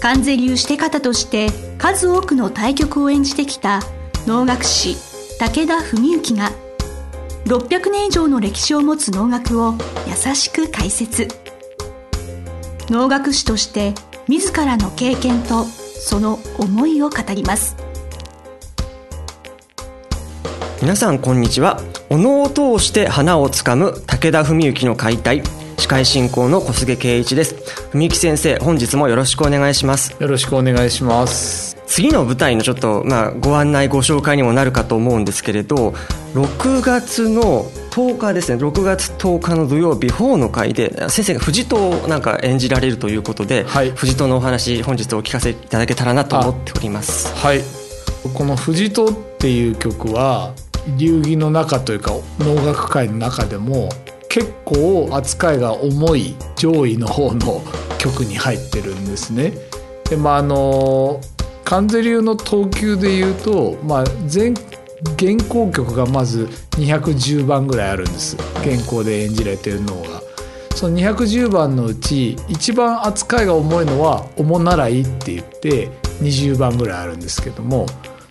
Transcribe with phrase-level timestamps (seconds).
[0.00, 3.80] 関税流して方として数多くの対局を演じてきた
[4.26, 4.96] 能楽師
[5.38, 6.50] 武田文幸が
[7.46, 9.74] 600年以上の歴史を持つ能楽を
[10.06, 11.28] 優しく解説。
[12.88, 13.94] 能楽師として
[14.28, 17.76] 自らの経験とその思いを語ります。
[20.82, 21.80] 皆さんこんにちは。
[22.10, 25.42] お能を通して花をつかむ武田文幸の解体。
[25.76, 27.54] 司会進行の小菅圭一です。
[27.92, 30.16] 文幸先生本日もよろしくお願いします。
[30.18, 31.76] よろしくお願いします。
[31.86, 35.94] 次の舞台のちょっと、まあ、ご案内ご紹介にもなるかと思うんですけれど
[36.34, 38.62] 6月の10日ですね。
[38.62, 47.34] 6月10日の土曜日4の会で先生が藤戸をなんか演じられるということで、はい、藤戸のお話本日お聞かせいただけたらなと思っております。
[47.34, 47.62] はい。
[48.34, 50.52] この藤戸っていう曲は
[50.98, 53.88] 流儀の中というか能楽界の中でも
[54.28, 57.62] 結構扱いが重い上位の方の
[57.98, 59.52] 曲に入ってるんですね。
[60.08, 61.20] でまああの
[61.64, 64.54] 関税流の投球でいうと、まあ、全
[65.18, 70.26] 原稿曲がまず210番ぐらいあるんです原稿で演じられてるのが。
[70.76, 75.90] その210番のうち一番扱いが重いのは「主習い」って言って
[76.20, 77.86] 20番ぐらいあるんですけども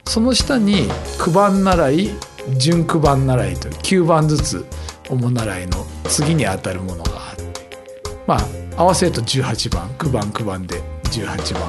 [0.05, 0.87] その下に
[1.17, 2.11] 「九番習い」
[2.55, 4.63] 「準九番習い」と9番ずつ
[5.09, 7.43] 主習いの次にあたるものがあって
[8.27, 11.63] まあ合わせると18番9番9番で18番。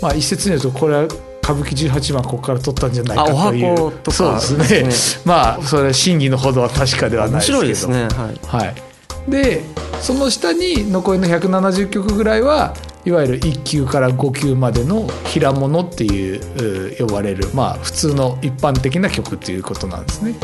[0.00, 1.02] まあ一説に言うとこれは
[1.42, 3.76] 歌舞伎18番ここから取ったんじゃないかという
[4.10, 5.24] そうですね。
[5.24, 7.58] まあそれ真偽のほどは確かではないですけど。
[7.60, 8.02] 面白いですね。
[8.48, 8.72] はい、は
[9.28, 9.62] い、で
[10.00, 12.74] その下に残りの170曲ぐらいは
[13.08, 20.34] いわゆる1級から5級までの平物っていう呼ばれるまあ普通の一般的な曲っていうことなんですね。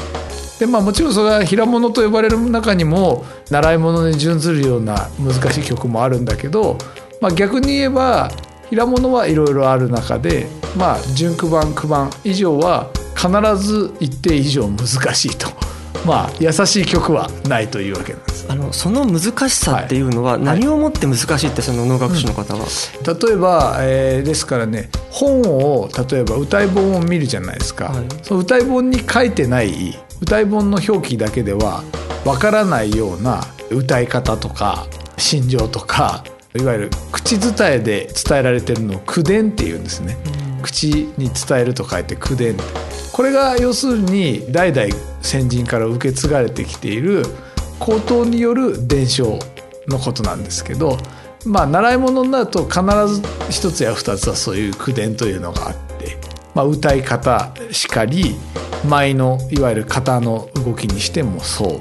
[0.59, 6.79] でまあ、もちろんそれは平物と呼ばれる中にも習い物に準ずるような難しい曲もあるんだけど、
[7.21, 8.31] まあ、逆に言えば
[8.71, 10.47] 平物はいろいろある中で、
[10.79, 15.64] まあ、準九番九番以上は必ず一定以上難しいと。
[16.07, 18.47] まあ、優しい曲はないというわけなんです。
[18.49, 31.83] あのその難しさっていうのは何をもって難しいってその能楽師の方は、うん、例えば、えー、ですからね本を例えば歌い本を見るじゃないですか、はい、その歌い本に書いてない歌い本の表記だけでは
[32.25, 36.25] わからないような歌い方とか心情とか
[36.55, 40.17] いわゆる口伝えで伝えられてるのを口伝っていうんですね、
[40.57, 42.57] うん、口に伝えると書いて口伝
[43.15, 44.93] これが要するに代々
[45.23, 47.23] 先人から受け継がれてきている
[47.79, 49.39] 口頭による伝承
[49.87, 50.99] のことなんですけど
[51.47, 56.17] まあ習い物になると必ず一つや二つはそういう口伝というのがあって、
[56.57, 58.35] まあ、歌い方しかり
[58.85, 61.81] 舞のいわゆる型の動きにしてもそう。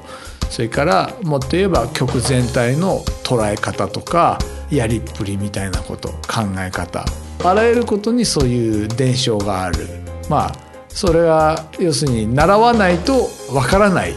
[0.52, 4.38] それからもっと言えば曲全体の捉え方とか
[4.70, 7.04] やりっぷりみたいなこと考え方。
[7.44, 9.88] あらゆることにそういう伝承がある。
[10.30, 14.14] まあそれは要するに習わないとわからない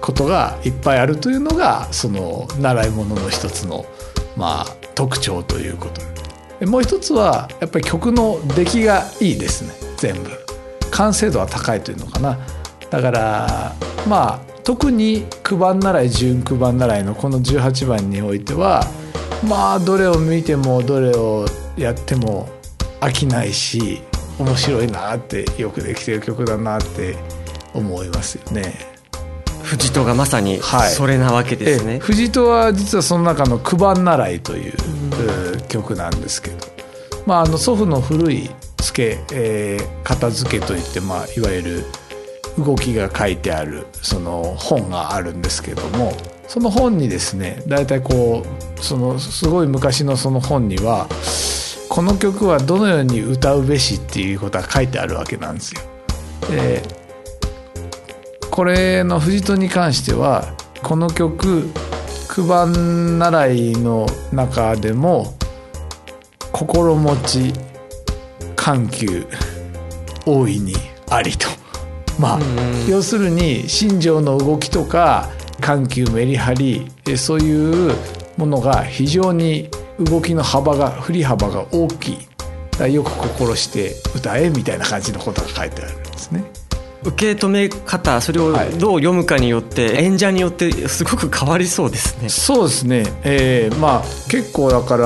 [0.00, 3.86] ことがいっぱいあるというのがその習い物の一つの
[4.36, 10.30] まあ特徴ということもう一つはやっぱり曲の出来がいいですね全部。
[10.90, 12.38] 完成度は高いというのかな
[12.88, 13.74] だから
[14.08, 18.84] まあ特に九番習い準九番習いのこの18番においては
[19.48, 22.48] まあどれを見てもどれをやっても
[23.00, 24.02] 飽きないし
[24.38, 27.16] 面白いなってよくできてる曲だなって
[27.72, 28.94] 思いますよね。
[29.62, 30.60] 藤戸がまさに
[30.96, 31.92] それなわけですね。
[31.92, 34.74] はい、藤戸は実はその中の九番習いという、
[35.68, 36.56] 曲なんですけど、
[37.26, 41.84] まあ、あの祖父の古い付け、えー、片付けといって、まあ、いわゆる
[42.58, 46.12] 動きが書いてあるその本があるんですけども
[46.46, 51.08] その本にですね大体こうそのすごい昔のその本には
[51.94, 55.80] この曲はどのように歌うべしっていうことが書いてあるわけなんですよ。
[56.50, 56.82] で
[58.50, 61.70] これの藤戸に関してはこの曲
[62.28, 65.34] 九番習いの中でも
[66.50, 67.52] 心持ち
[68.56, 69.26] 緩急
[70.26, 70.74] 大いに
[71.08, 71.46] ありと。
[72.18, 72.40] まあ、
[72.88, 75.30] 要するに心情の動きとか
[75.60, 77.94] 緩急メリハリそういう
[78.36, 82.18] ものが非常に動きの幅が振り幅が大きい。
[82.92, 86.44] よく心して歌えみたいな感じのことが書いてあるんですね。
[87.04, 92.28] 受け止め方それをどう読むかによって、はい、演者によってすごく変わりそうですね。
[92.28, 94.96] そうですね、えー、まあ結構だか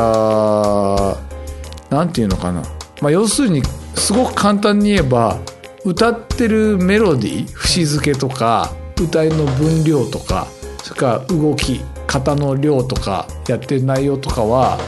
[1.91, 2.63] らなんていうのかな、
[3.01, 3.63] まあ、要するに
[3.97, 5.39] すごく簡単に言えば
[5.85, 10.47] 歌ってるメロディー節付けとか歌いの分量とか
[10.83, 14.79] それから動き型の量とかやってる内容とかは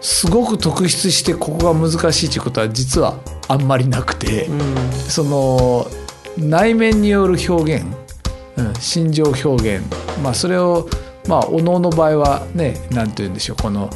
[0.00, 3.18] すごく特筆してここが難しいということは実は
[3.48, 5.86] あんまりなくて、うん、その
[6.38, 7.86] 内面による表現、
[8.56, 9.84] うん、心情表現、
[10.22, 10.88] まあ、それを
[11.28, 13.90] まあおのおの場合はね何て言うんでしょうこの、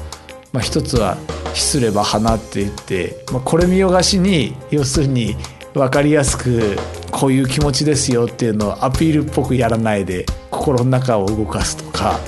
[0.53, 1.17] まあ、一つは
[1.55, 5.37] 「ひすれば花」って言って、まあ、これ見よがしに要するに
[5.75, 6.77] 分かりやすく
[7.19, 12.21] こういう気持ちですよっていうのをアピールっぽくやらないで心の中を動かすとか、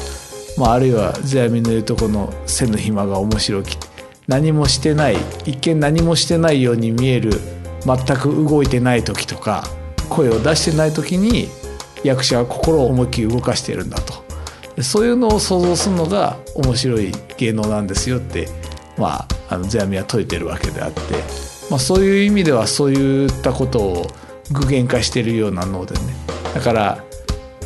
[0.56, 3.76] まあ、あるいは世阿弥の言うとこの「背の暇が面白き」
[4.26, 7.38] 何もしてない一見何もしてないように見える
[7.85, 9.62] 全く動いてない時とか
[10.08, 11.50] 声を出してない時に
[12.02, 14.25] 役者は心を思いっきり動かしているんだと。
[14.82, 18.49] そういうのを想像するのが面白い芸能なんですよって
[18.96, 21.00] まああの世阿弥は説いてるわけであって、
[21.69, 24.06] まあ、そういう意味ではそういったことを
[24.50, 26.00] 具現化しているような能でね。
[26.54, 27.04] だから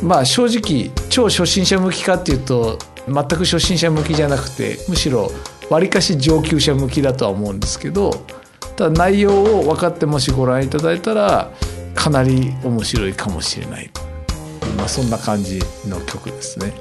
[0.01, 2.77] まあ正直超初心者向きかっていうと
[3.07, 5.31] 全く初心者向きじゃなくてむしろ
[5.69, 8.11] わりかし上級者向きだとは思うんですけど
[8.75, 11.51] ただ内容を分かってもしご覧いただいたら
[11.95, 13.91] かなり面白いかもしれない、
[14.77, 16.73] まあ、そんな感じの曲ですね。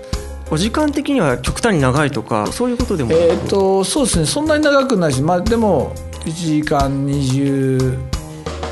[0.50, 4.26] お時間的には極端に長いとかそういうことでもえっ、とそうですね。
[4.26, 5.94] そんなに長くないしまあでも
[6.24, 7.06] 1時間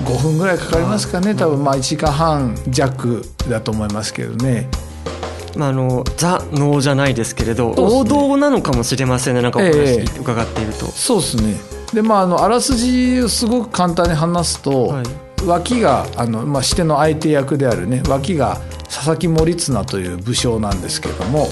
[0.04, 1.34] 25分ぐらいかかりますかね。
[1.34, 4.68] 多分まあ1時間半弱だと思いますけどね。
[5.56, 9.42] まあ、あのザ能じゃないですけれど、ね、王道なのかもしれませんね。
[9.42, 11.54] なんかお話伺っていると、えー、そうですね。
[11.92, 15.04] でまああのあらすじをすごく簡単に話すと、はい、
[15.44, 21.46] 脇があの、まあ、しての相手役であるね脇が佐々木盛綱という武将なんですけども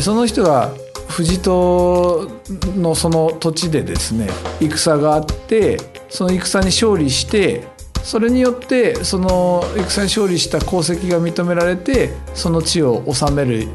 [0.00, 0.72] その人が
[1.08, 2.30] 藤戸
[2.76, 4.28] のその土地でですね
[4.60, 5.78] 戦があって
[6.08, 7.71] その戦に勝利して
[8.02, 13.68] それによってその戦に勝利した功績が認められてその地を治める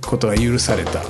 [0.00, 1.02] ことが許された。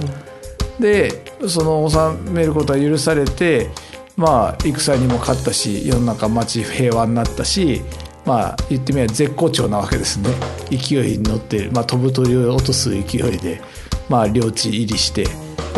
[0.79, 3.69] でその治めることが許されて
[4.17, 7.83] まあ戦にも勝ったし世の中町平和になったし
[8.25, 10.31] まあ言ってみれば絶好調なわけですね。
[10.71, 13.03] 勢いに乗って、まあ、飛ぶ鳥を落とす勢い
[13.39, 13.61] で、
[14.09, 15.25] まあ、領地入りして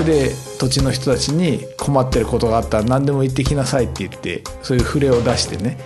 [0.05, 5.79] で土地の人たちに困ってることがあったら何でも言ってきなさいって言ってそういう触れを出してね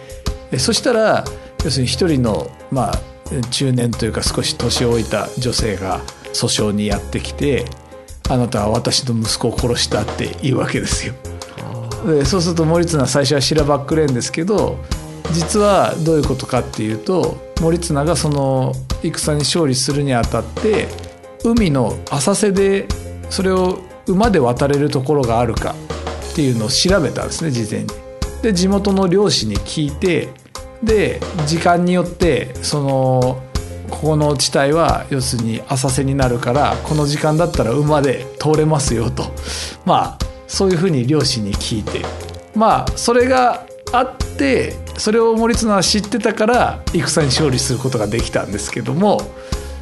[0.58, 1.24] そしたら
[1.64, 3.00] 要するに一人のまあ
[3.50, 6.00] 中年というか少し年老いた女性が
[6.32, 7.64] 訴訟にやってきて
[8.28, 11.14] 「あなたは私の息子を殺した」って言うわけですよ。
[12.06, 14.78] でそうすると森綱最初はしらばっくれんですけど
[15.32, 20.88] 実はどういうことかっていうと森綱がその戦に勝利するにあたって
[21.44, 22.86] 海の浅瀬で
[23.30, 25.74] それを馬で渡れるところがあるか
[26.32, 27.86] っていうのを調べたんですね事前に。
[28.42, 30.28] で地元の漁師に聞いて
[30.84, 33.42] で時間によってその
[33.90, 39.24] ここの地帯は要するに浅瀬になるからこの時間だったら馬で通れますよと。
[39.84, 42.00] まあそういうふうに漁師に聞いて。
[42.54, 49.20] まあそれがあってそれを森綱は知ってたから戦に勝利することができたんですけども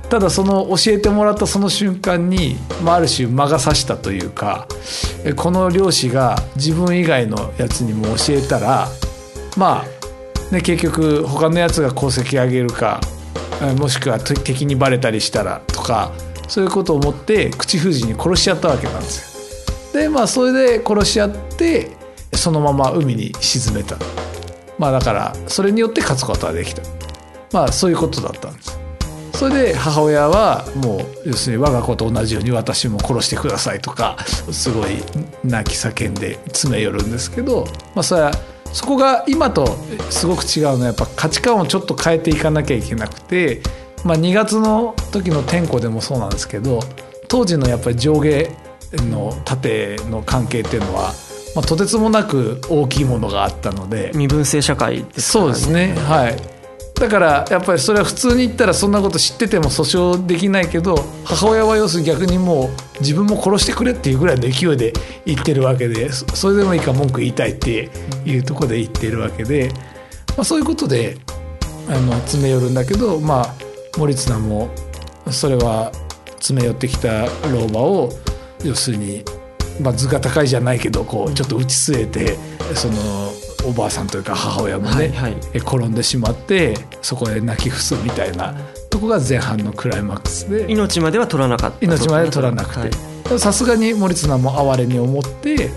[0.09, 4.67] ただその教えてもらったその瞬間に、まあ、ある種魔が差したというか
[5.37, 8.89] この漁師が自分以外のやつにも教えたら
[9.57, 10.02] まあ、
[10.53, 13.01] ね、結局他のやつが功績上げるか
[13.79, 16.13] もしくは敵にバレたりしたらとか
[16.47, 20.01] そういうことを思って口封じに殺しちゃったわけなんですよ。
[20.03, 21.97] でまあそれで殺し合って
[22.35, 23.97] そのまま海に沈めた。
[24.79, 26.83] まあだからそれによって勝つことができた。
[27.53, 28.79] まあそういうことだったんです。
[29.33, 35.03] それで母親はもう要するに我が子と同じように私も殺してくださいとかすごい
[35.43, 38.33] 泣き叫んで詰め寄るんですけどまあそれは
[38.73, 39.77] そこが今と
[40.11, 43.63] すごく違うのはやっぱ価値観をちょっと変えていかなきゃいけなくて、
[44.05, 46.81] まあ、2月の時の天候でもそうなんですけど
[47.29, 48.49] 当時のやっぱり上下
[48.93, 51.13] の縦の関係っていうのは、
[51.55, 55.95] まあ、とてつもなく大きいものがあったので身分制社会です、ね、そうですね。
[55.95, 56.52] はい
[57.03, 60.95] だからやっぱりそれは普通に言ったらそんなこと知ってても訴訟できないけど
[61.25, 64.93] 母親は要するに逆にもう自分も殺してくれっていうぐらいの勢いで
[65.27, 67.91] 言ってるわけでそれでもいいか文句言いたいって
[68.25, 69.73] いうとこで言ってるわけで、
[70.37, 71.17] まあ、そういうことで
[71.89, 73.55] あの詰め寄るんだけどまあ
[73.99, 74.71] 森綱も
[75.29, 75.91] それは
[76.37, 78.11] 詰め寄ってきた老婆を
[78.65, 79.25] 要するに、
[79.81, 82.37] まあ、図が高いじゃないけどこうちょっと打ち据えて
[82.77, 82.95] その
[83.65, 85.37] おばあさんというか母親もね、はいはい。
[85.59, 88.55] 転んでしまってそこで泣き伏すみたいな
[88.91, 91.85] とこが前半のクライマックスで命までは取らなかった。
[91.85, 92.91] 命まで取らなくはい。
[92.91, 95.71] てさすがに森綱も哀れに思って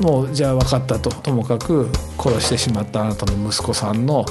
[0.00, 4.24] もうじゃあ分かったとともかく殺してしまったあなたの息子さんの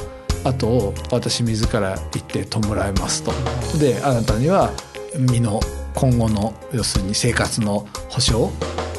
[0.43, 3.31] 後を私自ら行って弔いますと。
[3.77, 4.72] であなたには
[5.17, 5.60] 身の
[5.93, 8.48] 今後の要するに生活の保障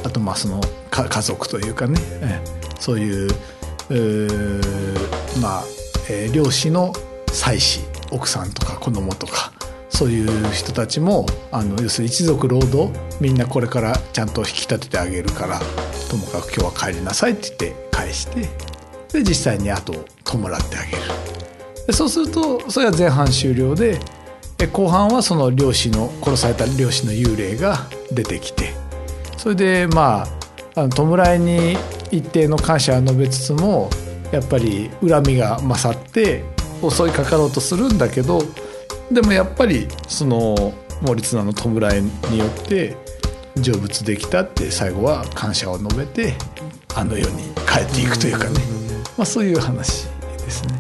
[0.05, 3.31] あとまあそのか家族というかね、ええそういう
[5.41, 5.65] まあ、
[6.09, 6.93] えー漁師の
[7.27, 7.81] 妻子
[8.11, 9.53] 奥さんとか子供とか
[9.89, 15.61] そういう人たちもあの要するに一族労働みんなこれからちゃんと引き立ててあげるから
[16.11, 18.49] ともかく今日は帰りなさいって言って返して
[19.13, 21.03] で実際に後を弔ってあげる。
[21.87, 23.99] でそうするとそれは前半終了で
[24.57, 28.73] で後半はその漁師の殺された漁師の幽霊が出てきて
[29.37, 30.27] それでま
[30.75, 31.77] あ弔いに
[32.13, 33.91] 一定の感謝は述べつつも
[34.31, 36.45] やっぱり恨みが勝って
[36.89, 38.43] 襲いかかろうとするんだけど
[39.11, 42.97] でもやっぱりその森綱の弔いによって
[43.57, 46.35] 成仏できたって最後は感謝を述べて
[46.95, 48.61] あの世に帰っていくというかね、
[49.17, 50.07] まあ、そういう話
[50.39, 50.75] ですね。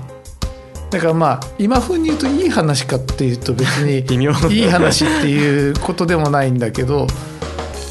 [0.91, 4.01] だからまあ今風に言うといい話かっていうと別に
[4.55, 7.07] いい話っていうことでもないんだけど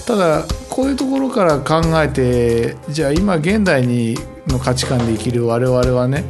[0.06, 4.16] ただこういうところから考えてじゃあ今現代に
[4.48, 6.24] の価値観で生きる我々はね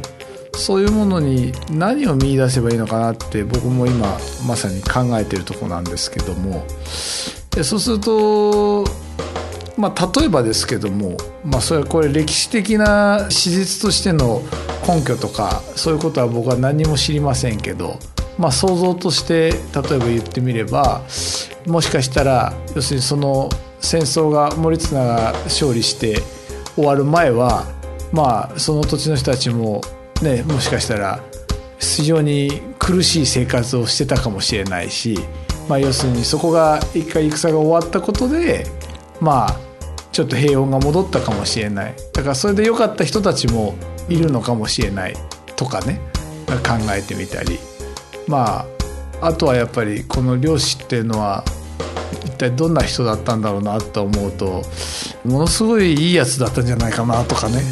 [0.54, 6.66] そういうものに何を見出せばいいのかなって僕も今まさに考えてるとこなんですけども
[7.62, 8.84] そうすると
[9.78, 14.42] まあ例えばですけどもまあそれはこれ歴史的な史実としての
[14.86, 17.96] 根拠とかそういうことは僕は何も知りませんけど
[18.38, 21.02] まあ想像として例えば言ってみれば
[21.64, 23.48] もしかしたら要するにその
[23.82, 26.22] 戦争が森綱が勝利して
[26.74, 27.66] 終わる前は
[28.12, 29.82] まあその土地の人たちも
[30.22, 31.20] ねもしかしたら
[31.78, 35.18] 非常に苦しい生活をしてたかもしれないし、
[35.68, 38.64] まあ、要するにそこが一回戦が終わったことで
[39.20, 39.56] まあ
[40.12, 41.94] ちょっと平穏が戻ったかもしれない。
[42.12, 43.74] だからそれで良かった人たちも
[44.10, 45.14] いるのかもしれない。
[45.56, 46.00] とかね
[46.46, 47.58] 考えてみたり。
[48.26, 48.66] ま
[49.20, 51.44] ああとはやっぱりこの漁師っていうのは
[52.24, 54.62] 一体どんな人だったんだろうなと思うと
[55.24, 57.62] ものすごいいいやつだったんじゃないかなとかね、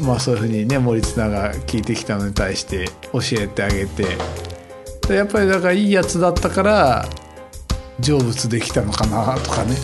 [0.00, 4.04] うん、まあそういうふうにね森綱が聞いてきたのに対して教えてあげて。
[5.08, 7.08] でやっぱりだからいいやつだったから
[8.00, 9.74] 成仏できたのかなとかね。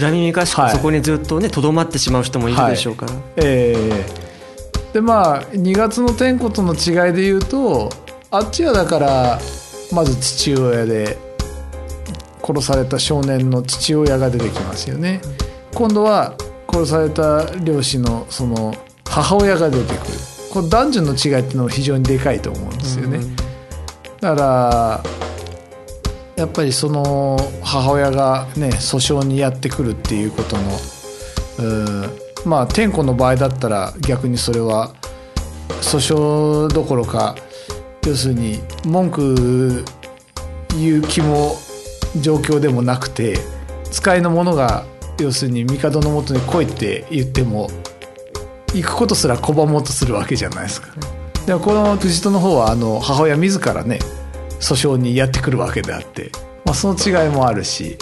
[0.00, 0.70] 恨みめかしはい。
[0.70, 4.26] くそこにずっとねとどまってしまう人もいるでしょうから、ええ
[4.92, 7.90] でまあ2月の天子との違いで言うと
[8.30, 9.38] あっちはだから
[9.92, 11.18] まず父親で
[12.46, 15.20] 殺された少年の父親が出てきますよね。
[15.74, 16.34] 今度は
[16.70, 18.74] 殺された漁師のその
[19.04, 20.36] 母親が出てくる。
[20.56, 23.20] この男女の違いっていうのは非常にでかいと思うんですよね、
[24.20, 25.04] だから
[26.34, 30.62] やっぱりその母親がね訴訟にやってくるっていうことの
[31.58, 34.94] うんまあ天子の場合だったら逆にそれは
[35.82, 37.36] 訴訟どころか
[38.06, 39.84] 要するに文句
[40.78, 41.56] 言う気も
[42.20, 43.38] 状況でもなくて
[43.90, 44.84] 使いの者が
[45.18, 47.70] 要するに帝のもとに来いって言っても
[48.74, 50.88] 行くことすら拒もうとするわけじゃないですか。
[51.46, 53.98] でもこの藤戸の方はあの母親自らね
[54.60, 56.30] 訴訟にやってくるわけであって、
[56.64, 57.96] まあ、その違いもあるし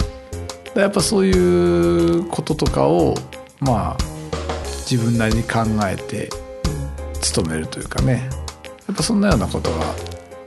[0.75, 3.15] やっぱそういうこととかを
[3.59, 3.97] まあ
[4.89, 6.29] 自分なりに考えて
[7.35, 8.29] 努めるというかね。
[8.87, 9.77] やっぱそんなようなことが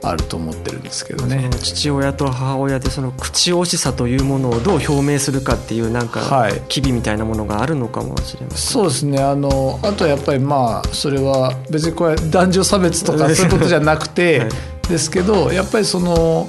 [0.01, 1.49] あると思ってるんですけどね。
[1.61, 6.61] 父親と母親でその口惜しさというものをどう表明するかっていうなんかはい。
[6.69, 8.57] 機微みたいなものがあるのかもしれません。
[8.57, 9.21] そうですね。
[9.21, 14.49] あのあとはやっぱりまあそれは別にこれ男女差別とかそういうことじゃなくて、 はい。
[14.87, 16.47] ですけどやっぱりその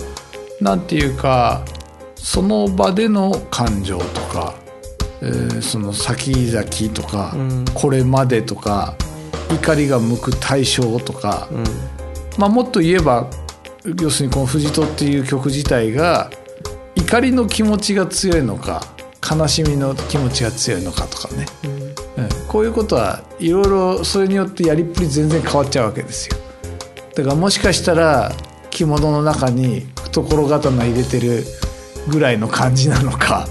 [0.61, 1.63] なんていうか
[2.15, 4.55] その場での感情とか、
[5.23, 7.65] えーその先々とか、うん。
[7.75, 8.95] これまでとか
[9.53, 12.00] 怒りが向く対象とか、うん
[12.41, 13.29] まあ、もっと言えば
[14.01, 16.31] 要するにこの「藤戸」っていう曲自体が
[16.97, 18.83] 怒りの気持ちが強いのか
[19.31, 21.45] 悲しみの気持ちが強いのかとかね、
[22.17, 22.29] うん。
[22.49, 26.37] こういうことはいろいろそれによってやりっぷり全然変わっちゃうわけですよ。
[27.15, 28.33] だからもしかしたら
[28.71, 31.45] 着物の中に懐刀入れてる
[32.09, 33.47] ぐらいの感じなのか。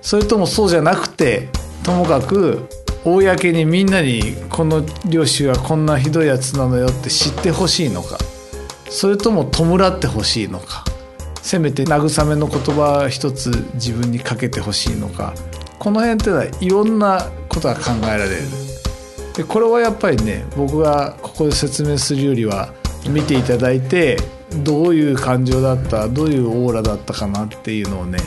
[0.00, 1.50] それともそうじゃなくて
[1.82, 2.66] ともかく
[3.04, 8.18] 公にみんなにこの領主はこんなひどいやつなのよって知ってほしいのか？
[8.90, 10.84] それとも弔ってほしいのか？
[11.42, 15.34] せめて慰めの言葉一つ自分にかけてほしいのか？
[15.78, 18.36] この辺ってのはいろんなことが考えられる。
[19.34, 22.72] でこれはやっぱりね僕がここで説明するよりは
[23.08, 24.18] 見ていただいて
[24.62, 28.18] どういう感情だったどういうオーラだったかなっていうのをね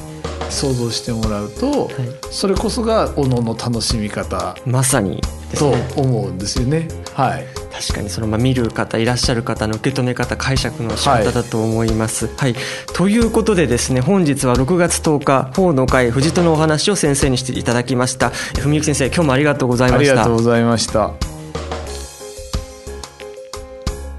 [0.55, 1.93] 想像してもらうと、はい、
[2.31, 5.21] それこそがおのの楽しみ方まさに、
[5.59, 6.87] と思うんですよね。
[7.13, 12.27] はい、確かにその、まあ、見る方いらっしゃる方の受け止め方解釈の仕方だと思います。
[12.27, 12.61] はい、はい、
[12.93, 18.31] ということでですね本日は6月10日法の会藤戸のお話を先生にしていただきました。
[18.61, 20.11] 文幸先生今日もありがとうございました。
[20.11, 21.11] ありがとうございました。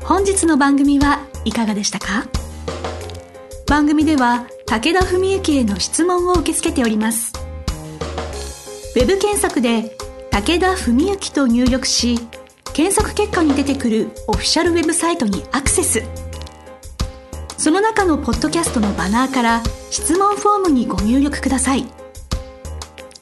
[0.04, 2.26] 本日の番組はいかがでしたか？
[3.66, 7.32] 番組では武田文幸への質問を受け付けております。
[8.96, 9.96] ウェブ検索で
[10.30, 12.18] 武田文幸と入力し
[12.75, 16.02] 検索結果に出てくるオフィシャルウェブサイトにアクセス。
[17.56, 21.87] その中のポッドキャストのバナーから質問フォームにご入力ください。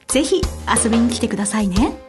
[0.08, 0.40] ぜひ
[0.82, 2.03] 遊びに来てくださいね。